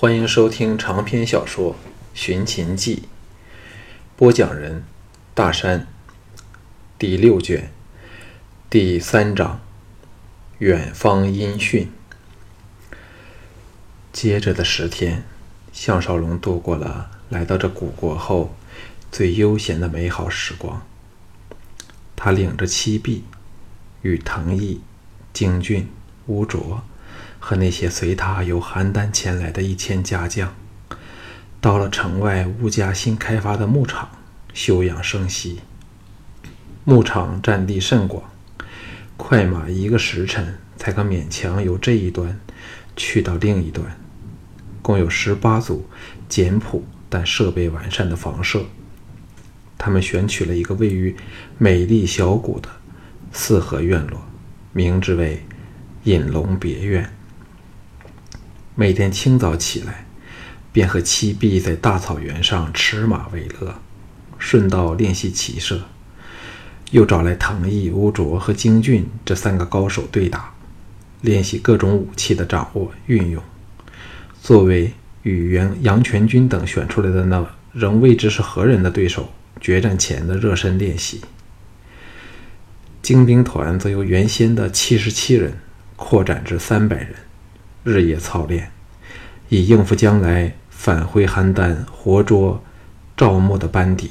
[0.00, 1.72] 欢迎收听长篇小说
[2.14, 2.96] 《寻秦记》，
[4.14, 4.84] 播讲人：
[5.34, 5.88] 大山，
[6.96, 7.72] 第六卷，
[8.70, 9.58] 第三章，
[10.58, 11.90] 远方音讯。
[14.12, 15.24] 接着的十天，
[15.72, 18.54] 项少龙度过了来到这古国后
[19.10, 20.86] 最悠闲的美好时光。
[22.14, 23.24] 他领着七婢，
[24.02, 24.80] 与藤毅、
[25.32, 25.88] 京俊、
[26.26, 26.84] 乌卓。
[27.38, 30.54] 和那些随他由邯郸前来的一千家将，
[31.60, 34.08] 到了城外乌家新开发的牧场
[34.52, 35.60] 休养生息。
[36.84, 38.22] 牧场占地甚广，
[39.16, 42.40] 快马一个时辰才可勉强由这一端
[42.96, 43.86] 去到另一端。
[44.80, 45.86] 共有十八组
[46.28, 48.64] 简朴但设备完善的房舍。
[49.76, 51.14] 他们选取了一个位于
[51.58, 52.68] 美丽小谷的
[53.32, 54.26] 四合院落，
[54.72, 55.44] 名之为
[56.04, 57.12] 隐龙别院。
[58.80, 60.06] 每天清早起来，
[60.70, 63.74] 便和七婢在大草原上驰马为乐，
[64.38, 65.82] 顺道练习骑射。
[66.92, 70.54] 又找来藤毅、乌卓和京俊这三个高手对打，
[71.22, 73.42] 练习各种武器的掌握运用，
[74.40, 74.92] 作为
[75.24, 79.28] 与杨杨全军等选出来的那仍未知是何人的对手
[79.60, 81.20] 决战前的热身练习。
[83.02, 85.58] 精兵团则由原先的七十七人
[85.96, 87.16] 扩展至三百人。
[87.88, 88.70] 日夜操练，
[89.48, 92.62] 以应付将来返回邯郸活捉
[93.16, 94.10] 赵牧的班底。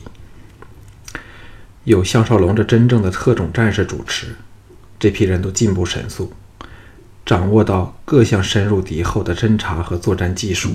[1.83, 4.35] 有项少龙这真正的特种战士主持，
[4.99, 6.33] 这批人都进步神速，
[7.23, 10.71] 掌握到各项深入敌后的侦察和作战技术。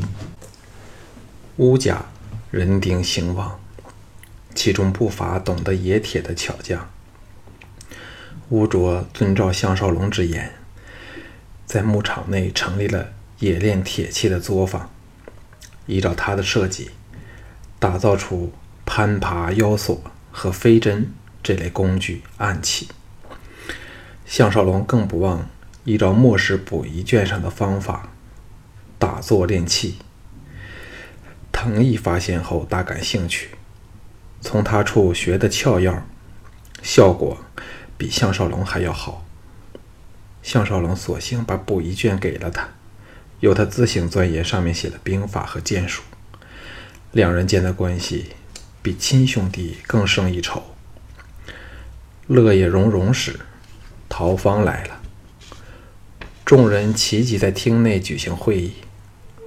[1.57, 2.07] 乌家
[2.53, 3.59] 人丁兴旺，
[4.55, 6.89] 其中不乏懂得冶铁的巧匠。
[8.51, 10.62] 乌卓遵照项少龙之言。
[11.73, 14.91] 在牧场内成立了冶炼铁器的作坊，
[15.87, 16.91] 依照他的设计，
[17.79, 18.53] 打造出
[18.85, 19.99] 攀爬腰索
[20.31, 22.89] 和飞针这类工具暗器。
[24.27, 25.49] 项少龙更不忘
[25.85, 28.11] 依照末世补遗卷上的方法
[28.99, 29.97] 打坐练气。
[31.51, 33.49] 藤毅发现后大感兴趣，
[34.43, 36.07] 从他处学的窍药，
[36.83, 37.39] 效果
[37.97, 39.25] 比项少龙还要好。
[40.43, 42.69] 项少龙索性把补遗卷给了他，
[43.41, 46.03] 由他自行钻研上面写的兵法和剑术。
[47.13, 48.33] 两人间的关系
[48.83, 50.63] 比亲兄弟更胜一筹。
[52.27, 53.41] 乐也融融时，
[54.09, 55.01] 陶芳来了，
[56.45, 58.75] 众人齐集在厅内举行会议。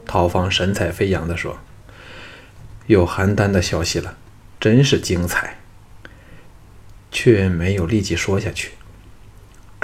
[0.05, 1.57] 陶芳神采飞扬地说
[2.87, 4.17] ：“有邯郸的消息了，
[4.59, 5.57] 真是精彩。”
[7.11, 8.71] 却没有立即说下去。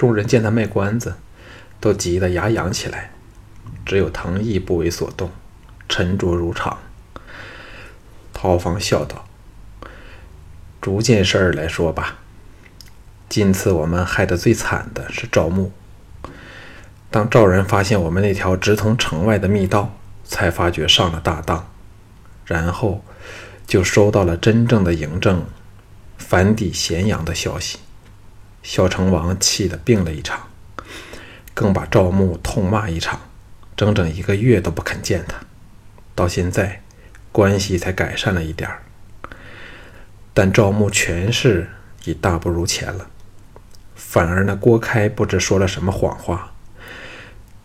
[0.01, 1.13] 众人见他卖关子，
[1.79, 3.12] 都急得牙痒起来。
[3.85, 5.29] 只有唐毅不为所动，
[5.88, 6.79] 沉着如常。
[8.34, 9.25] 陶芳笑道
[10.81, 12.17] ：“逐件事儿来说吧。
[13.29, 15.72] 今次我们害得最惨的是赵牧。
[17.12, 21.68] 当赵人发现我们那条直通城外的密道，才发觉上了大当，
[22.44, 23.06] 然后
[23.68, 25.45] 就收到了真正的嬴政
[26.18, 27.78] 反抵咸阳的消息。”
[28.64, 30.48] 孝成王气得病了一场，
[31.54, 33.20] 更把赵牧痛骂一场，
[33.76, 35.38] 整整一个月都不肯见他。
[36.14, 36.82] 到现在，
[37.32, 38.84] 关系才改善了一点儿。
[40.34, 41.70] 但赵牧权势
[42.06, 43.08] 已大不如前了，
[43.96, 46.54] 反而那郭开不知说了什么谎话，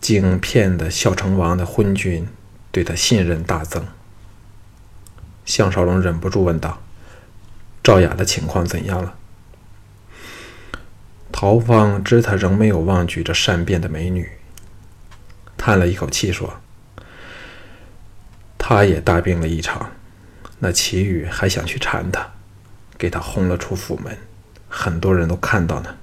[0.01, 2.27] 竟骗得孝成王的昏君
[2.71, 3.85] 对他信任大增。
[5.45, 6.81] 项少龙忍不住问道
[7.81, 9.15] ：“赵雅的情况怎样了？”
[11.39, 14.27] 陶芳知他仍没有忘记这善变的美女，
[15.55, 16.51] 叹了一口气说
[18.57, 19.91] ：“他也大病了一场，
[20.57, 22.27] 那祁宇还想去缠他，
[22.97, 24.17] 给他轰了出府门，
[24.67, 25.95] 很多人都看到呢。”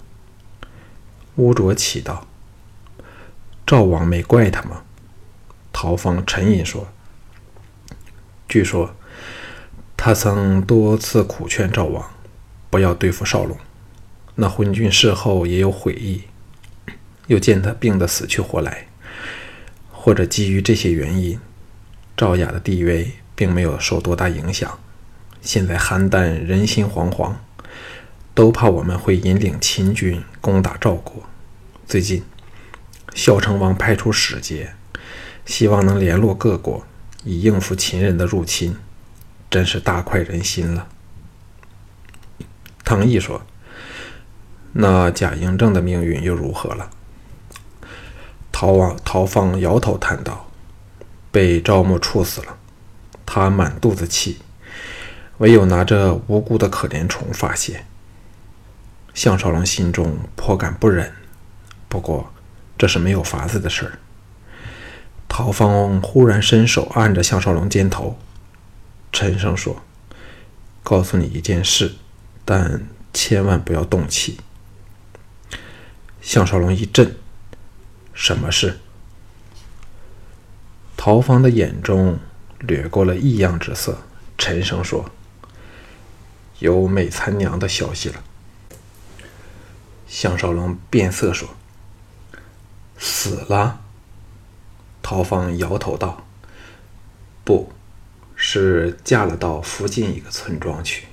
[1.34, 2.28] 乌卓启道
[3.66, 4.82] ：“赵王没怪他吗？”
[5.74, 6.86] 陶芳沉吟说
[8.48, 8.94] ：“据说
[9.96, 12.08] 他曾多次苦劝赵王，
[12.70, 13.58] 不要对付少龙。”
[14.36, 16.22] 那昏君事后也有悔意，
[17.28, 18.88] 又见他病得死去活来，
[19.92, 21.38] 或者基于这些原因，
[22.16, 24.76] 赵雅的地位并没有受多大影响。
[25.40, 27.34] 现在邯郸人心惶惶，
[28.34, 31.22] 都怕我们会引领秦军攻打赵国。
[31.86, 32.24] 最近，
[33.14, 34.74] 孝成王派出使节，
[35.46, 36.84] 希望能联络各国，
[37.22, 38.76] 以应付秦人的入侵，
[39.48, 40.88] 真是大快人心了。
[42.84, 43.40] 唐毅说。
[44.76, 46.90] 那贾嬴政的命运又如何了？
[48.50, 50.50] 陶王陶放摇头叹道
[51.30, 52.56] ：“被赵默处死了，
[53.24, 54.38] 他满肚子气，
[55.38, 57.84] 唯有拿着无辜的可怜虫发泄。
[59.12, 61.12] 项少龙心中颇感不忍，
[61.88, 62.32] 不过
[62.76, 63.98] 这是没有法子的事儿。
[65.28, 68.18] 陶芳忽然伸手按着项少龙肩头，
[69.12, 69.82] 沉声说
[70.82, 71.94] ：“告诉你一件事，
[72.44, 72.82] 但
[73.12, 74.40] 千万不要动气。”
[76.24, 77.14] 项少龙一震
[78.14, 78.80] ：“什么事？”
[80.96, 82.18] 陶芳的眼中
[82.60, 83.98] 掠过了异样之色，
[84.38, 85.10] 沉声说
[86.60, 88.24] ：“有美残娘的消息了。”
[90.08, 91.46] 项少龙变色说
[92.98, 93.82] ：“死了。”
[95.02, 96.24] 陶芳摇头道
[97.44, 97.70] ：“不
[98.34, 101.06] 是嫁了到附近一个村庄去，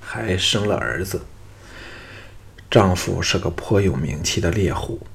[0.00, 1.26] 还生了儿子。
[2.70, 5.06] 丈夫是个颇有名气的猎户，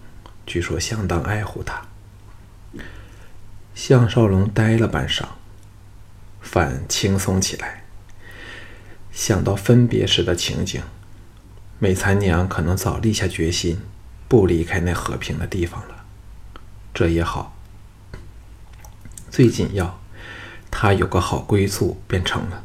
[0.46, 1.82] 据说相当爱护她。”
[3.76, 5.26] 项少龙呆了半晌，
[6.42, 7.84] 反轻松起来。
[9.12, 10.82] 想到分别时的情景，
[11.80, 13.82] 美残娘可能早立下决心，
[14.28, 16.06] 不离开那和平的地方了。
[16.94, 17.58] 这也好，
[19.30, 20.00] 最紧要，
[20.70, 22.64] 她有个好归宿便成了。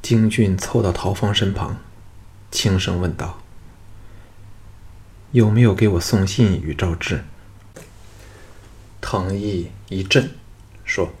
[0.00, 1.76] 京俊凑到陶芳身旁，
[2.52, 3.40] 轻声问道
[5.32, 7.24] ：“有没有给我送信与赵志？”
[9.00, 10.30] 藤毅一震，
[10.84, 11.12] 说：“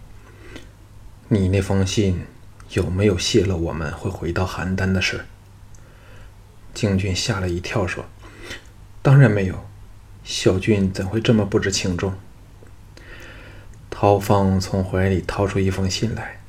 [1.28, 2.26] 你那封信
[2.70, 5.24] 有没有泄露我们会回到邯郸的事？”
[6.74, 8.04] 京俊吓了一跳，说
[9.02, 9.66] ：“当然没有，
[10.22, 12.14] 小俊怎会这么不知轻重？”
[13.88, 16.40] 陶芳从怀里掏出一封信来，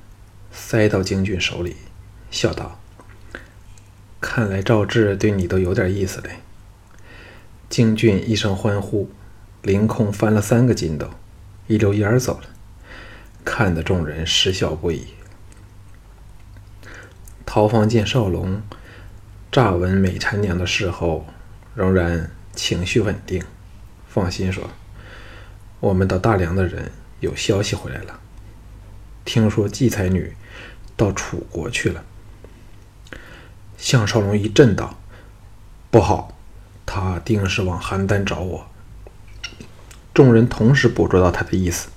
[0.51, 1.77] 塞到京俊手里，
[2.29, 2.79] 笑道
[4.23, 6.37] ：“看来赵志对你都有点意思嘞。”
[7.69, 9.09] 京俊一声欢呼，
[9.61, 11.09] 凌空翻了三个筋斗。
[11.67, 12.43] 一溜烟儿走了，
[13.43, 15.07] 看得众人失笑不已。
[17.45, 18.61] 陶芳见少龙
[19.51, 21.25] 乍闻美婵娘的事后，
[21.75, 23.43] 仍然情绪稳定，
[24.07, 24.69] 放心说
[25.81, 28.19] ：“我们到大梁的人有消息回来了，
[29.25, 30.33] 听说季才女
[30.95, 32.03] 到楚国去了。”
[33.83, 34.97] 项少龙一震道
[35.91, 36.33] ：“不好，
[36.85, 38.65] 他定是往邯郸找我。”
[40.15, 41.89] 众人同时捕捉到他的意思。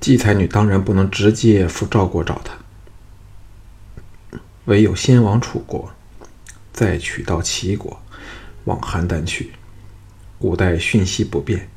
[0.00, 2.54] 季才女当然不能直接赴赵国找他，
[4.64, 5.92] 唯有先往楚国，
[6.72, 8.02] 再取到齐国，
[8.64, 9.52] 往邯郸去。
[10.40, 11.68] 古代讯息不便，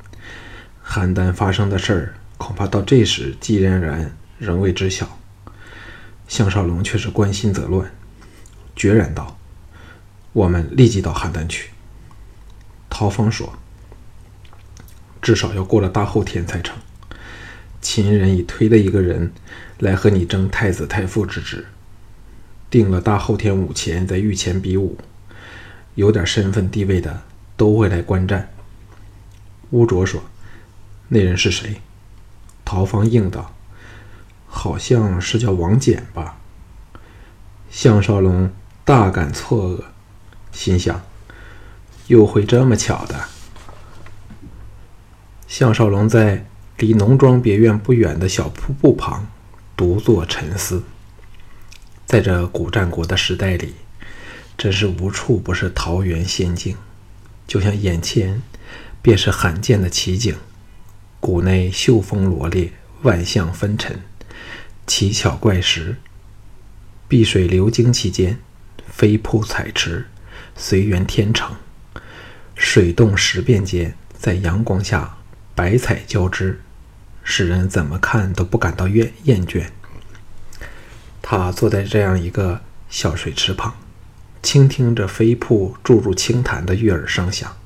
[0.84, 5.16] 邯郸发生的事儿，恐怕到这时季冉然仍未知晓。
[6.26, 7.88] 项少龙却是关心则乱，
[8.76, 9.36] 决然道
[10.32, 11.70] ：“我们立即到邯郸去。”
[12.88, 13.54] 陶峰说。
[15.22, 16.78] 至少要过了大后天才成。
[17.80, 19.32] 秦人已推了一个人
[19.80, 21.66] 来和你争太子太傅之职，
[22.70, 24.96] 定了大后天午前在御前比武，
[25.96, 27.22] 有点身份地位的
[27.56, 28.52] 都会来观战。
[29.70, 30.22] 乌卓说
[31.08, 31.80] ：“那人是谁？”
[32.64, 33.52] 陶芳应道
[34.46, 36.38] ：“好像是叫王翦吧。”
[37.68, 38.52] 项少龙
[38.86, 39.82] 大感错愕，
[40.52, 41.02] 心想：
[42.06, 43.24] 又会这么巧的？
[45.48, 46.46] 项少龙在
[46.76, 49.26] 离农庄别院不远的小瀑布旁
[49.76, 50.84] 独坐沉思。
[52.06, 53.74] 在这古战国的时代里，
[54.56, 56.76] 真是无处不是桃源仙境，
[57.48, 58.40] 就像眼前
[59.02, 60.36] 便是罕见的奇景。
[61.18, 62.70] 谷内秀峰罗列，
[63.02, 64.00] 万象纷陈，
[64.86, 65.96] 奇巧怪石，
[67.08, 68.38] 碧水流经其间，
[68.90, 70.06] 飞瀑彩池，
[70.54, 71.56] 随缘天成，
[72.54, 75.16] 水动石变间，在阳光下。
[75.54, 76.60] 百彩交织，
[77.24, 79.68] 使人怎么看都不感到厌厌倦。
[81.22, 83.74] 他坐在这样一个小水池旁，
[84.42, 87.56] 倾听着飞瀑注入清潭的悦耳声响，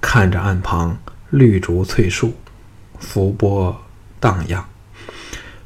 [0.00, 2.34] 看着岸旁绿竹翠树，
[2.98, 3.82] 浮波
[4.18, 4.66] 荡漾，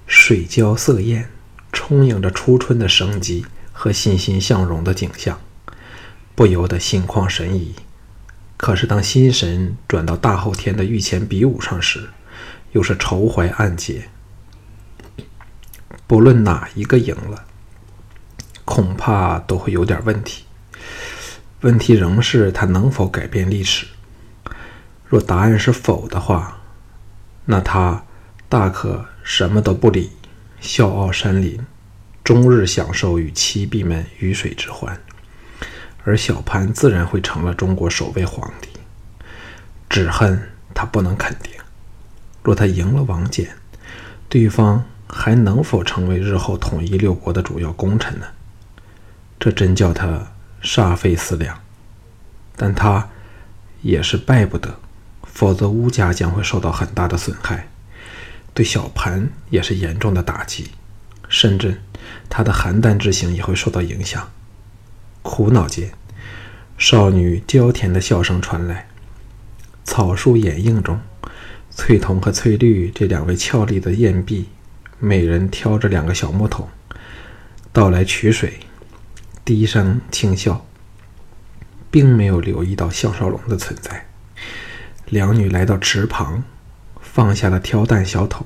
[0.08, 1.30] 水交色艳，
[1.72, 3.46] 充盈着初春的生机
[3.78, 5.38] 和欣欣向荣的景象，
[6.34, 7.74] 不由得心旷神怡。
[8.56, 12.08] 可是，当心神转到大后天的御前比武上时，
[12.72, 14.08] 又是愁怀暗结。
[16.06, 17.44] 不论哪一个赢了，
[18.64, 20.44] 恐怕都会有点问题。
[21.60, 23.86] 问题仍是他能否改变历史。
[25.04, 26.62] 若答案是否的话，
[27.44, 28.04] 那他
[28.48, 30.12] 大可什么都不理，
[30.60, 31.60] 笑傲山林，
[32.26, 35.00] 终日享受与妻婢们鱼水之欢。
[36.02, 38.68] 而小潘自然会成了中国首位皇帝，
[39.88, 41.52] 只恨他不能肯定。
[42.42, 43.46] 若他赢了王翦，
[44.28, 48.26] 对方还能否成为日后统一六国的主要功臣呢？
[49.38, 51.56] 这真叫他煞费思量。
[52.56, 53.08] 但他
[53.82, 54.80] 也是败不得，
[55.22, 57.68] 否则乌家将会受到很大的损害，
[58.52, 60.70] 对小盘也是严重的打击，
[61.28, 61.82] 甚至
[62.28, 64.30] 他的邯郸之行也会受到影响。
[65.22, 65.90] 苦恼间，
[66.78, 68.88] 少女娇甜的笑声传来。
[69.84, 71.00] 草树掩映中，
[71.70, 74.48] 翠桐和翠绿这两位俏丽的艳婢，
[74.98, 76.68] 每人挑着两个小木桶，
[77.72, 78.60] 到来取水，
[79.44, 80.66] 低声轻笑，
[81.90, 84.06] 并没有留意到项少龙的存在。
[85.06, 86.42] 两女来到池旁，
[87.00, 88.44] 放下了挑担小桶。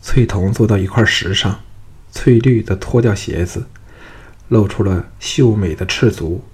[0.00, 1.60] 翠桐坐到一块石上，
[2.12, 3.66] 翠绿则脱掉鞋子，
[4.46, 6.44] 露出了秀美的赤足，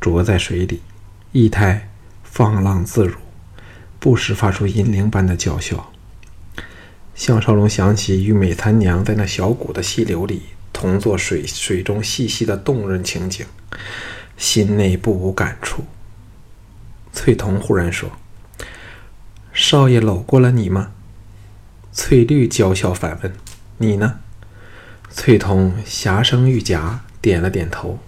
[0.00, 0.80] 着在水里，
[1.32, 1.90] 意态。
[2.22, 3.14] 放浪自如，
[4.00, 5.92] 不时发出银铃般的娇笑。
[7.14, 13.46] 项少龙想起与美残娘在那小谷的溪流里同坐水水中嬉戏的动人情景，
[14.36, 15.84] 心内不无感触。
[17.12, 18.10] 翠桐忽然说
[19.54, 20.90] ：“少爷搂过了你吗？”
[21.94, 23.32] 翠绿娇笑反问
[23.78, 24.18] ：“你呢？”
[25.16, 27.98] 翠桐霞声玉颊，点了点头，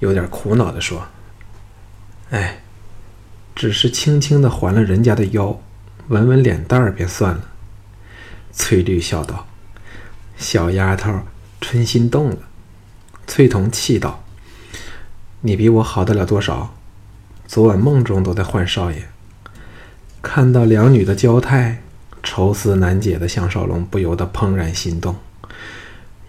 [0.00, 1.06] 有点苦恼地说
[2.30, 2.62] ：“哎。”
[3.54, 5.60] 只是轻轻地环了人家的腰，
[6.06, 7.48] 闻闻脸蛋儿便算了。
[8.52, 9.48] 翠绿笑道
[10.38, 11.22] ：“小丫头，
[11.60, 12.38] 春心动了。”
[13.26, 14.22] 翠桐气道
[15.42, 16.72] ：“你比我好得了多少？
[17.48, 19.08] 昨晚梦中都在唤少爷。”
[20.22, 21.82] 看到两女的娇态，
[22.22, 25.16] 愁思难解的项少龙不由得怦然心动，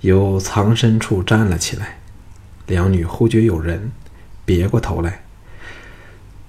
[0.02, 2.00] 由藏身处站了起来。
[2.68, 3.92] 两女忽觉有人，
[4.46, 5.24] 别过头来。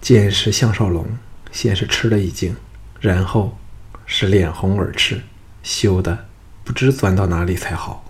[0.01, 1.19] 见是项少龙，
[1.51, 2.57] 先是吃了一惊，
[3.01, 3.59] 然后
[4.07, 5.23] 是脸红耳赤，
[5.63, 6.27] 羞得
[6.65, 8.05] 不知钻到哪里才好。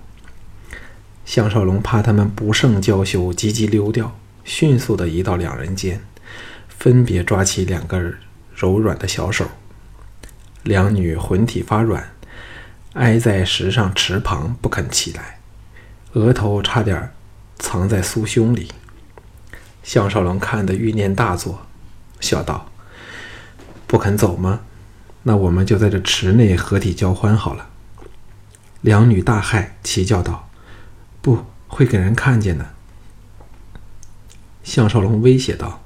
[1.24, 6.00] 项少龙怕他们不胜娇羞，急急溜掉，迅速的移到两人间，
[6.68, 8.14] 分别抓起两个
[8.54, 9.46] 柔软的小手。
[10.62, 12.12] 两女魂体发软，
[12.94, 15.38] 挨在石上池旁不肯起来，
[16.12, 17.12] 额头差点
[17.58, 18.72] 藏在酥胸里。
[19.82, 21.66] 项少龙看得欲念大作。
[22.20, 22.70] 笑道
[23.86, 24.60] ：“不肯走吗？
[25.22, 27.68] 那我们就在这池内合体交欢好了。”
[28.82, 30.50] 两女大骇，齐叫道
[31.22, 32.74] ：“不会给人看见的。”
[34.64, 35.82] 项少龙威胁道：“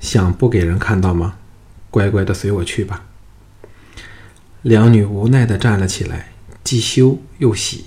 [0.00, 1.36] 想不给人看到吗？
[1.90, 3.05] 乖乖的随我去吧。”
[4.66, 6.32] 两女无奈的站了起来，
[6.64, 7.84] 既羞又喜。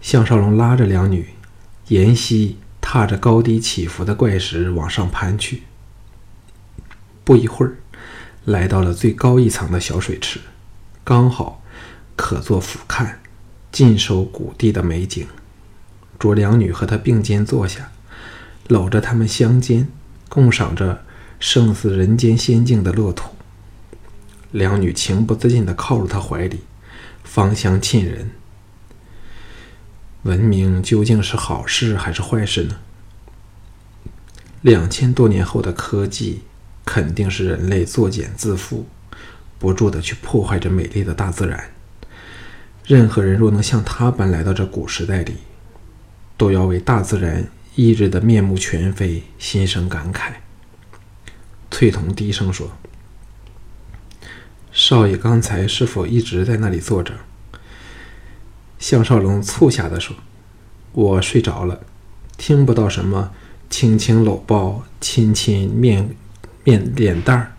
[0.00, 1.34] 项少龙拉着两女，
[1.88, 5.64] 沿溪踏着高低起伏的怪石往上攀去。
[7.24, 7.76] 不一会儿，
[8.46, 10.40] 来到了最高一层的小水池，
[11.04, 11.62] 刚好
[12.16, 13.16] 可做俯瞰，
[13.70, 15.26] 尽收谷地的美景。
[16.18, 17.92] 卓两女和他并肩坐下，
[18.68, 19.86] 搂着他们相肩，
[20.30, 21.04] 共赏着
[21.38, 23.35] 胜似人间仙境的乐土。
[24.56, 26.60] 两女情不自禁地靠入他怀里，
[27.22, 28.30] 芳香沁人。
[30.22, 32.76] 文明究竟是好事还是坏事呢？
[34.62, 36.42] 两千多年后的科技。
[36.88, 38.84] 肯定是人类作茧自缚，
[39.58, 41.72] 不住的去破坏着美丽的大自然。
[42.84, 45.38] 任何人若能像他般来到这古时代里，
[46.36, 50.34] 都要为大自然一日的面目全非心生感慨。
[51.72, 52.70] 翠桐低声说
[54.78, 57.14] ：“少爷刚才是否一直在那里坐着？”
[58.78, 60.14] 项少龙促狭的说
[60.92, 61.80] ：“我睡着了，
[62.36, 63.30] 听不到什么
[63.70, 66.14] 轻轻搂抱、亲亲面。”
[66.62, 67.52] 面脸蛋儿，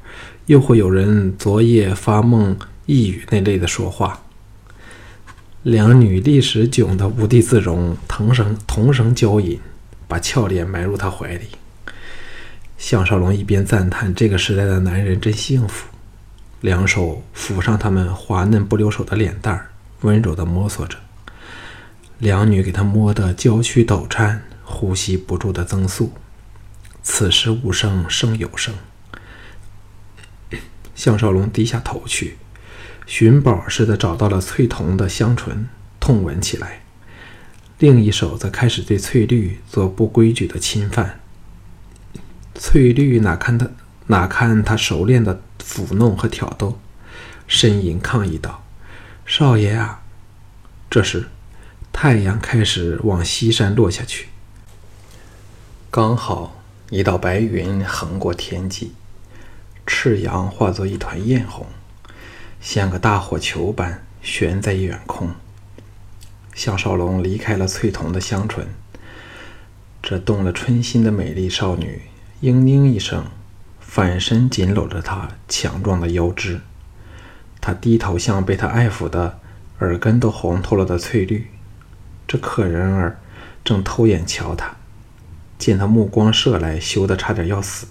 [0.47, 2.57] 又会有人昨夜发梦
[2.87, 4.21] 呓语那类的说话。
[5.63, 9.57] 两女立时窘得无地自容，同声同声娇吟，
[10.09, 11.45] 把俏脸埋入他怀里。
[12.77, 15.87] 项少龙一边赞叹这个时代的男人真幸福，
[16.61, 19.69] 两手抚上他们滑嫩不留手的脸蛋儿，
[20.01, 20.97] 温柔地摸索着。
[22.17, 26.13] 两女给他摸得娇躯抖颤，呼吸不住的增速。
[27.03, 28.73] 此时无声胜有声。
[30.95, 32.37] 项少龙低下头去，
[33.05, 36.81] 寻宝似的找到了翠桐的香唇，痛吻起来。
[37.77, 41.19] 另一手则开始对翠绿做不规矩的侵犯。
[42.55, 43.69] 翠绿哪看他
[44.07, 46.79] 哪看他熟练的抚弄和挑逗，
[47.49, 48.63] 呻吟抗议道
[49.25, 50.01] ：“少爷啊！”
[50.89, 51.27] 这时，
[51.91, 54.29] 太阳开始往西山落下去，
[55.91, 58.93] 刚好一道白云横过天际。
[59.85, 61.65] 赤阳化作一团艳红，
[62.61, 65.31] 像个大火球般悬在远空。
[66.53, 68.67] 向少龙离开了翠桐的香唇，
[70.01, 72.01] 这动了春心的美丽少女
[72.41, 73.25] 嘤嘤一声，
[73.87, 76.61] 反身紧搂着他强壮的腰肢。
[77.59, 79.39] 他低头向被他爱抚的
[79.79, 81.49] 耳根都红透了的翠绿。
[82.27, 83.19] 这可人儿
[83.63, 84.75] 正偷眼瞧他，
[85.57, 87.87] 见他目光射来，羞得差点要死。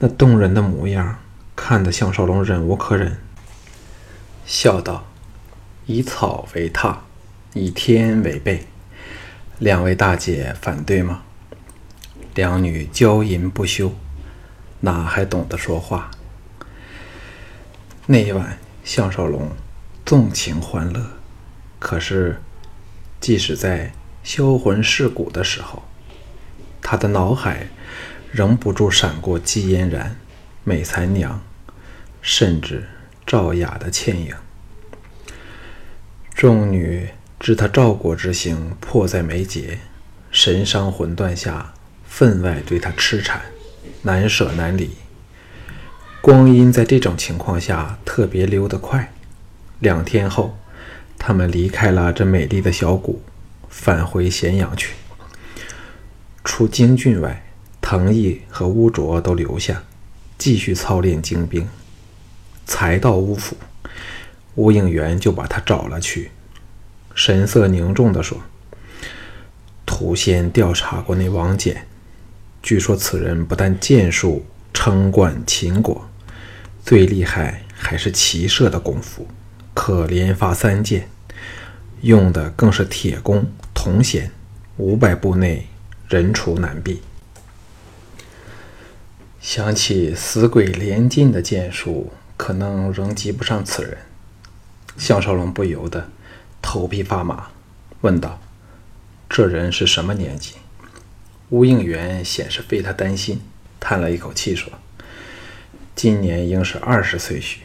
[0.00, 1.18] 那动人的模样，
[1.54, 3.18] 看得项少龙忍无可忍，
[4.44, 5.06] 笑道
[5.86, 6.96] ：“以草为榻，
[7.54, 8.66] 以天为被，
[9.58, 11.22] 两位大姐反对吗？”
[12.34, 13.92] 两女娇吟不休，
[14.80, 16.10] 哪还懂得说话？
[18.06, 19.50] 那一晚，项少龙
[20.04, 21.04] 纵情欢乐，
[21.78, 22.40] 可是。
[23.20, 23.92] 即使在
[24.24, 25.82] 销魂蚀骨的时候，
[26.80, 27.66] 他的脑海
[28.32, 30.16] 仍不住闪过季嫣然、
[30.64, 31.42] 美残娘，
[32.22, 32.88] 甚至
[33.26, 34.34] 赵雅的倩影。
[36.34, 39.80] 众女知他赵国之行迫在眉睫，
[40.30, 41.74] 神伤魂断下，
[42.08, 43.42] 分外对他痴缠，
[44.02, 44.90] 难舍难离。
[46.20, 49.12] 光阴在这种情况下特别溜得快，
[49.78, 50.56] 两天后。
[51.22, 53.22] 他们离开了这美丽的小谷，
[53.68, 54.94] 返回咸阳去。
[56.42, 57.44] 除京郡外，
[57.82, 59.82] 藤毅和乌卓都留下，
[60.38, 61.68] 继续操练精兵。
[62.64, 63.54] 才到乌府，
[64.54, 66.30] 乌应元就把他找了去，
[67.14, 68.38] 神色凝重地说
[69.84, 71.76] ：“屠仙调查过那王翦，
[72.62, 76.08] 据说此人不但剑术称冠秦国，
[76.84, 79.26] 最厉害还是骑射的功夫。”
[79.72, 81.08] 可连发三箭，
[82.02, 84.30] 用的更是铁弓铜弦，
[84.76, 85.68] 五百步内
[86.08, 87.00] 人畜难避。
[89.40, 93.96] 想起死鬼连进的剑术，可能仍及不上此人。
[94.98, 96.10] 项少龙不由得
[96.60, 97.48] 头皮发麻，
[98.02, 98.38] 问道
[99.30, 100.56] ：“这人是什么年纪？”
[101.50, 103.40] 吴应元显是为他担心，
[103.78, 104.72] 叹了一口气说
[105.94, 107.60] ：“今年应是二十岁许，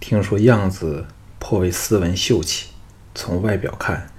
[0.00, 1.06] 听说样子……”
[1.46, 2.68] 颇为斯文秀气，
[3.14, 4.10] 从外表看，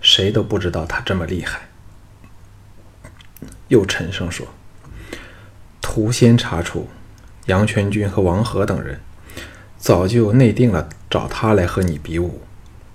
[0.00, 1.70] 谁都不知道他这么厉害。
[3.66, 4.46] 又沉声说
[5.82, 6.88] ：“屠仙查出，
[7.46, 9.00] 杨全军和王和等人
[9.76, 12.42] 早就内定了找他来和你比武，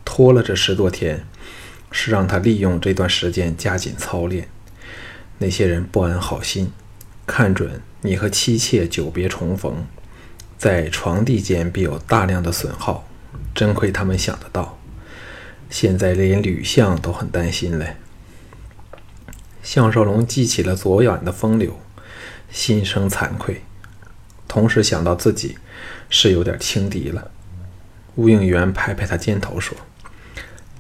[0.06, 1.26] 拖了这十多天，
[1.92, 4.48] 是让他利用这段时间加紧操练。
[5.40, 6.72] 那些人不安好心，
[7.26, 9.86] 看准你和妻妾久别重逢，
[10.58, 13.08] 在床地间必有大量的损耗。”
[13.56, 14.80] 真亏他们想得到，
[15.70, 17.98] 现在连吕相都很担心嘞。
[19.62, 21.80] 项少龙记起了昨晚的风流，
[22.50, 23.62] 心生惭愧，
[24.48, 25.60] 同时想到自己
[26.10, 27.30] 是有点轻敌了。
[28.16, 29.78] 吴应元拍拍他肩头说：“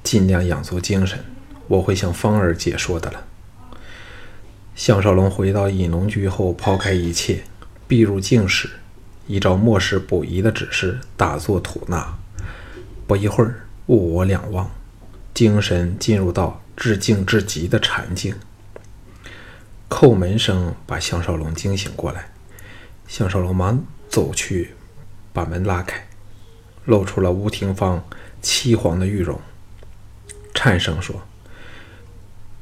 [0.03, 1.23] 尽量养足精神，
[1.67, 3.23] 我会向芳儿解说的了。”
[4.75, 7.43] 项少龙回到隐龙居后，抛开一切，
[7.87, 8.69] 闭入静室，
[9.27, 12.17] 依照末世溥仪的指示，打坐吐纳。
[13.05, 14.71] 不一会儿，物我两忘，
[15.33, 18.35] 精神进入到至静至极的禅境。
[19.87, 22.31] 叩门声把项少龙惊醒过来，
[23.07, 24.73] 项少龙忙走去，
[25.31, 26.07] 把门拉开，
[26.85, 28.03] 露出了吴廷芳
[28.41, 29.39] 凄黄的玉容，
[30.51, 31.21] 颤声说：“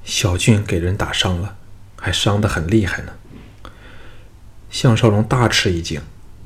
[0.04, 1.58] 小俊给人打伤了，
[2.01, 3.13] 还伤得很厉害呢。”
[4.69, 6.01] 项少龙大吃一惊，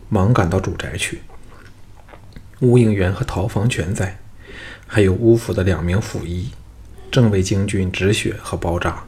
[0.10, 1.22] 忙赶到主宅去。
[2.60, 4.20] 乌应元和陶房全在，
[4.86, 6.52] 还有乌府的两名府医，
[7.12, 9.04] 正为京俊止血和包扎。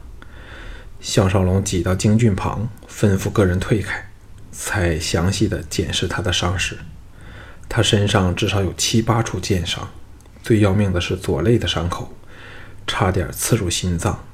[1.00, 4.08] 项少龙挤到京俊旁，吩咐个人退开，
[4.50, 6.78] 才详细的检视他的伤势。
[7.68, 9.88] 他身上至少有七八处剑伤，
[10.42, 12.14] 最要命的是左肋的伤口，
[12.86, 14.24] 差点刺入心脏。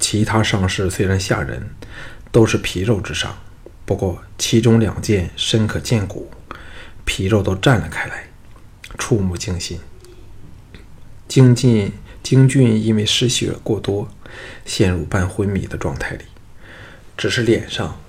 [0.00, 1.70] 其他伤势虽然吓人，
[2.32, 3.38] 都是皮肉之伤，
[3.84, 6.30] 不过其中两剑深可见骨，
[7.04, 8.24] 皮肉都绽了开来。
[8.98, 9.78] 触目惊心。
[11.28, 14.08] 京进京俊因为失血过多，
[14.64, 16.24] 陷入半昏迷的状态里，
[17.16, 18.00] 只是脸上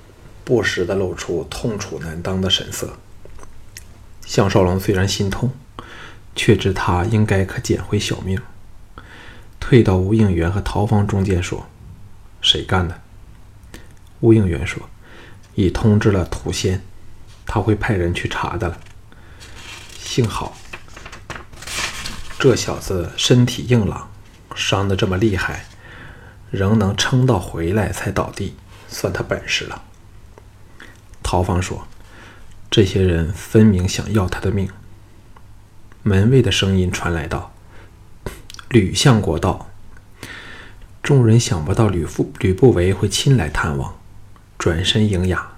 [0.43, 2.97] 不时的露出痛楚难当的神色。
[4.25, 5.51] 项少龙虽然心痛，
[6.36, 8.41] 却知他应该可捡回小命。
[9.60, 11.67] 退到吴应元和陶芳中间说
[12.41, 13.01] ：“谁干的？”
[14.19, 14.89] 吴应元说
[15.56, 16.82] ：“已通知了土仙，
[17.45, 18.80] 他会派人去查的了。
[19.97, 20.58] 幸好。”
[22.38, 24.10] 这小子身体硬朗，
[24.56, 25.65] 伤得这么厉害，
[26.49, 28.56] 仍能撑到回来才倒地，
[28.88, 29.84] 算他本事了。
[31.23, 31.88] 陶芳说
[32.69, 34.69] ：“这些人分明想要他的命。”
[36.04, 37.54] 门卫的声音传来道
[38.69, 39.67] ：“吕相国到。”
[41.04, 43.98] 众人想不到吕父吕不韦会亲来探望，
[44.58, 45.50] 转身迎雅。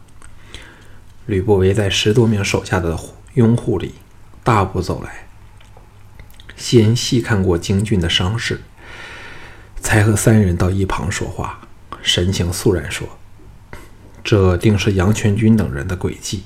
[1.25, 2.97] 吕不韦在十多名手下的
[3.33, 3.95] 拥护里
[4.43, 5.27] 大步走来，
[6.55, 8.61] 先细看过京俊的伤势，
[9.81, 11.67] 才和三人到一旁说话，
[12.01, 13.07] 神情肃然说
[14.23, 16.43] ：“这定是杨全军等人的诡计，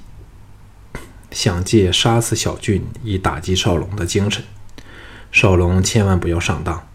[1.30, 4.44] 想借杀死小俊以打击少龙的精神。
[5.32, 6.88] 少龙千万不要上当。”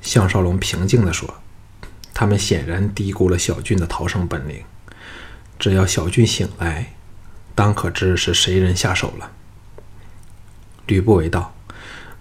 [0.00, 1.42] 项少龙平静地说
[2.14, 4.62] ：“他们显然低估了小俊的逃生本领。
[5.58, 6.94] 只要小俊醒来，
[7.54, 9.30] 当可知是谁人下手了。”
[10.86, 11.54] 吕不韦道：“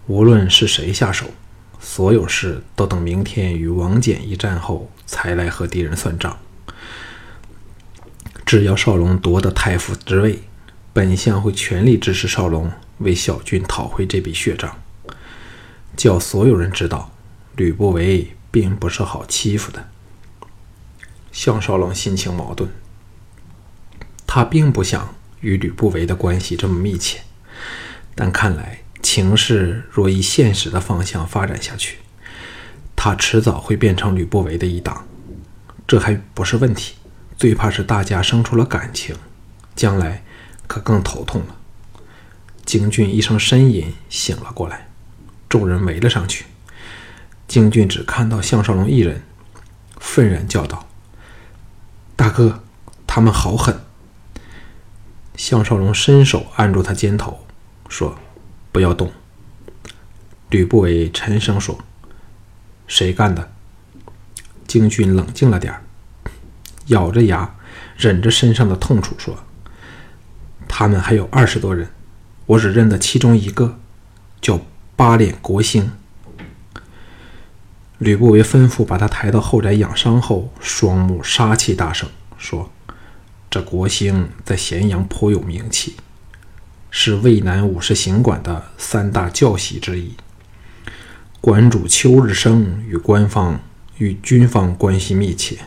[0.07, 1.27] 无论是谁下手，
[1.79, 6.37] 所有事都等明天与王翦一战后才来和敌人算账。
[8.45, 10.41] 只要少龙夺得太傅之位，
[10.91, 14.77] 本相会全力支持少龙为小俊讨回这笔血账，
[15.95, 17.11] 叫所有人知道。”
[17.59, 19.89] 吕不韦并不是好欺负的。
[21.29, 22.69] 项少龙心情矛盾，
[24.25, 27.19] 他并不想与吕不韦的关系这么密切，
[28.15, 31.97] 但看来情势若以现实的方向发展下去，
[32.95, 35.05] 他迟早会变成吕不韦的一党。
[35.85, 36.95] 这还不是问题，
[37.35, 39.13] 最怕是大家生出了感情，
[39.75, 40.23] 将来
[40.65, 41.57] 可更头痛了。
[42.63, 44.87] 京俊一声呻吟醒了过来，
[45.49, 46.45] 众人围了上去。
[47.49, 49.23] 京俊只看到项少龙一人，
[49.99, 50.87] 愤然叫道
[52.15, 52.61] ：“大哥，
[53.07, 53.79] 他们好狠！”
[55.35, 57.47] 项少龙伸手按住他肩头，
[57.89, 58.15] 说
[58.71, 59.11] ：“不要动。”
[60.51, 61.79] 吕不韦沉声说
[62.85, 63.51] ：“谁干的？”
[64.67, 65.81] 京俊冷静了点儿
[66.87, 67.55] 咬着牙，
[67.97, 69.35] 忍着身上的痛楚说
[70.69, 71.89] ：“他们还有二十多人，
[72.45, 73.79] 我只认得其中一个，
[74.39, 74.61] 叫
[74.95, 75.91] 八脸国星。”
[77.99, 82.07] 吕不韦吩咐把他抬到后宅养伤后，双目杀气大盛，
[82.37, 82.71] 说
[83.51, 85.97] ：“这国兴在咸阳颇有名气，
[86.89, 90.13] 是渭南五十行馆的三大教习之一。
[91.41, 93.59] 馆主邱日升与官方
[93.97, 95.57] 与军方关系密切，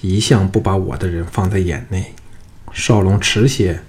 [0.00, 2.14] 一向不把我的人放在眼内。
[2.72, 3.84] 少龙迟些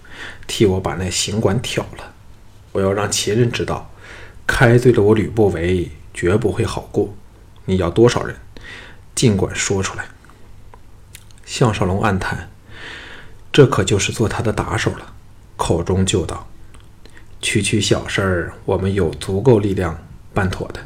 [0.46, 2.14] 替我把那行馆挑了，
[2.74, 3.90] 我要让其人知道，
[4.46, 7.12] 开罪了我吕不韦，绝不会好过。”
[7.66, 8.36] 你要多少人？
[9.14, 10.06] 尽管说出来。
[11.46, 12.50] 项少龙暗叹，
[13.54, 15.14] 这可就是做他的打手了。
[15.56, 16.48] 口中就道
[17.40, 19.98] ：“区区小事儿，我们有足够力量
[20.34, 20.82] 办妥的。”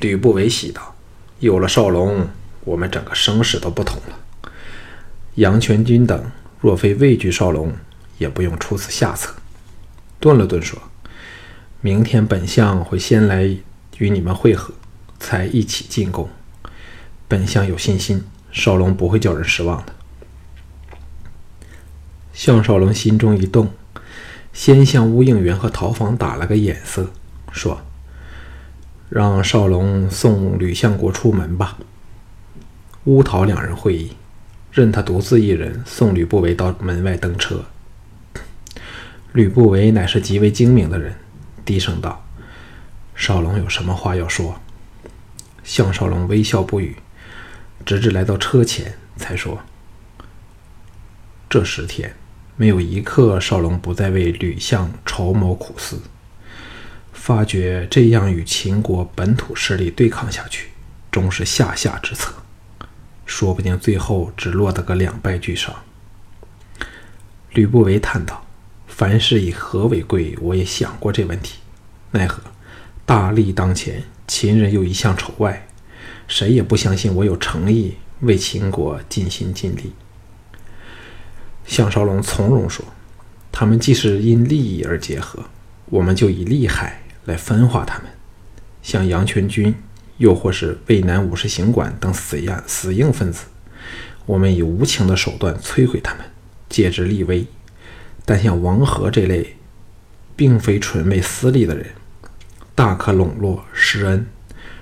[0.00, 0.94] 吕不韦喜道
[1.40, 2.28] ：“有了少龙，
[2.64, 4.50] 我们整个声势都不同了。
[5.36, 7.72] 杨全军等若非畏惧少龙，
[8.18, 9.32] 也不用出此下策。”
[10.20, 10.78] 顿了顿说
[11.80, 13.44] ：“明天本相会先来
[13.98, 14.74] 与你们会合。”
[15.22, 16.28] 才一起进攻，
[17.28, 19.94] 本相有信心，少龙不会叫人失望的。
[22.32, 23.70] 项少龙心中一动，
[24.52, 27.08] 先向乌应元和陶房打了个眼色，
[27.52, 27.80] 说
[29.08, 31.78] ：“让少龙送吕相国出门吧。”
[33.04, 34.16] 乌陶两人会意，
[34.72, 37.64] 任他独自一人送吕不韦到门外登车。
[39.32, 41.14] 吕不韦乃是极为精明的人，
[41.64, 42.24] 低声道
[43.14, 44.60] ：“少龙有什么话要说？”
[45.72, 46.94] 项少龙微笑不语，
[47.86, 49.58] 直至来到车前，才说
[51.48, 52.14] ：“这十天
[52.56, 55.98] 没有一刻，少龙不再为吕相筹谋苦思，
[57.14, 60.68] 发觉这样与秦国本土势力对抗下去，
[61.10, 62.34] 终是下下之策，
[63.24, 65.74] 说不定最后只落得个两败俱伤。”
[67.52, 68.44] 吕不韦叹道
[68.86, 71.60] ：“凡事以和为贵，我也想过这问题，
[72.10, 72.42] 奈何
[73.06, 74.02] 大利当前。”
[74.34, 75.68] 秦人又一向丑外，
[76.26, 79.92] 谁也不相信我有诚意为秦国尽心尽力。
[81.66, 82.82] 项少龙从容说
[83.52, 85.44] ：“他们既是因利益而结合，
[85.84, 88.06] 我们就以利害来分化他们。
[88.82, 89.74] 像杨全军，
[90.16, 93.44] 又或是渭南五十行馆等死样死硬分子，
[94.24, 96.24] 我们以无情的手段摧毁他们，
[96.70, 97.46] 借之立威。
[98.24, 99.56] 但像王和这类，
[100.34, 101.86] 并非纯为私利的人。”
[102.74, 104.26] 大可笼络施恩，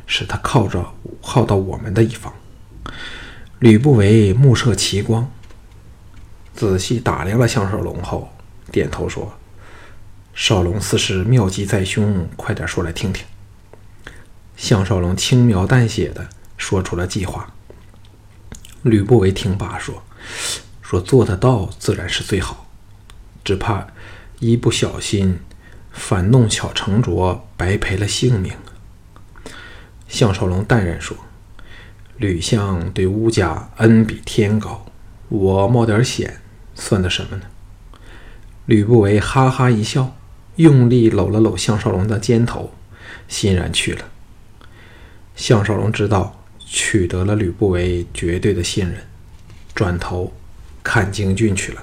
[0.07, 2.33] 使他靠着靠到我们的一方。
[3.59, 5.31] 吕不韦目射奇光，
[6.55, 8.31] 仔细打量了项少龙后，
[8.71, 9.35] 点头说
[10.33, 13.25] ：“少龙似是妙计在胸，快点说来听听。”
[14.57, 17.53] 项少龙轻描淡写的说出了计划。
[18.83, 20.03] 吕不韦听罢说
[20.81, 22.67] ：“说做得到自然是最好，
[23.45, 23.87] 只怕
[24.39, 25.41] 一不小心。”
[25.91, 28.53] 反弄巧成拙，白赔了性命。
[30.09, 31.17] 项少龙淡然说
[32.19, 34.87] ：“吕相对乌家恩比天高，
[35.29, 36.41] 我冒点险，
[36.75, 37.43] 算得什么呢？”
[38.67, 40.17] 吕不韦哈哈一笑，
[40.57, 42.73] 用力搂了搂项少龙的肩头，
[43.29, 44.05] 欣然去了。
[45.35, 48.97] 项少龙知道取得了吕不韦绝对的信任，
[49.75, 50.33] 转头
[50.83, 51.83] 看京俊去了。